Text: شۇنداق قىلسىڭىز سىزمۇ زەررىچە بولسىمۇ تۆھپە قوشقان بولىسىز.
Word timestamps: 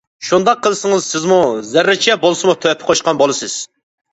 شۇنداق 0.27 0.61
قىلسىڭىز 0.67 1.09
سىزمۇ 1.15 1.37
زەررىچە 1.73 2.17
بولسىمۇ 2.25 2.59
تۆھپە 2.67 2.89
قوشقان 2.89 3.21
بولىسىز. 3.25 3.63